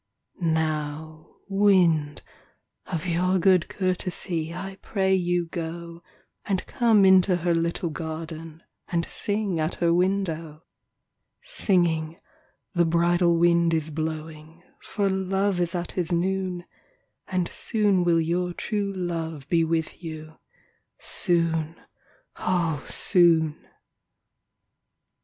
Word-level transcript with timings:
Now, 0.41 1.35
wind, 1.47 2.23
of 2.87 3.05
your 3.05 3.37
good 3.37 3.69
courtesy 3.69 4.51
I 4.51 4.79
pray 4.81 5.13
you 5.13 5.45
go, 5.45 6.01
And 6.43 6.65
come 6.65 7.05
into 7.05 7.35
her 7.35 7.53
little 7.53 7.91
garden 7.91 8.63
And 8.87 9.05
sing 9.05 9.59
at 9.59 9.75
her 9.75 9.93
window; 9.93 10.63
Singing: 11.43 12.17
The 12.73 12.83
bridal 12.83 13.37
wind 13.37 13.75
is 13.75 13.91
blowing 13.91 14.63
For 14.81 15.07
Love 15.07 15.59
is 15.59 15.75
at 15.75 15.91
his 15.91 16.11
noon; 16.11 16.65
And 17.27 17.47
soon 17.47 18.03
will 18.03 18.19
your 18.19 18.53
true 18.55 18.91
love 18.91 19.47
be 19.49 19.63
with 19.63 20.03
you, 20.03 20.39
Soon, 20.97 21.79
O 22.37 22.83
soon. 22.89 23.67